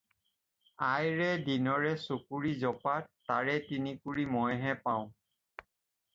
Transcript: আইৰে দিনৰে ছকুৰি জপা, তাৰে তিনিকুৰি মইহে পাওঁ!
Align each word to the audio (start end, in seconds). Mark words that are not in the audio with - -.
আইৰে 0.85 1.27
দিনৰে 1.49 1.91
ছকুৰি 2.05 2.55
জপা, 2.65 2.95
তাৰে 3.33 3.59
তিনিকুৰি 3.69 4.27
মইহে 4.35 4.77
পাওঁ! 4.89 5.07